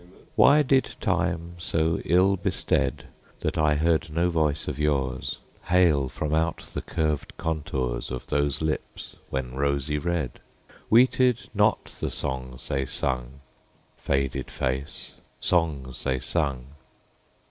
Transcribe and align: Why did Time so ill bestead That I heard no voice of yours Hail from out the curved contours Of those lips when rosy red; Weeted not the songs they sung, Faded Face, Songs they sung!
Why 0.35 0.63
did 0.63 0.95
Time 0.99 1.53
so 1.59 2.01
ill 2.05 2.35
bestead 2.35 3.03
That 3.41 3.55
I 3.55 3.75
heard 3.75 4.09
no 4.11 4.31
voice 4.31 4.67
of 4.67 4.79
yours 4.79 5.37
Hail 5.65 6.09
from 6.09 6.33
out 6.33 6.63
the 6.73 6.81
curved 6.81 7.37
contours 7.37 8.09
Of 8.09 8.25
those 8.25 8.63
lips 8.63 9.15
when 9.29 9.53
rosy 9.53 9.99
red; 9.99 10.39
Weeted 10.91 11.49
not 11.53 11.85
the 11.99 12.09
songs 12.09 12.67
they 12.69 12.87
sung, 12.87 13.41
Faded 13.95 14.49
Face, 14.49 15.17
Songs 15.39 16.03
they 16.03 16.17
sung! 16.17 16.69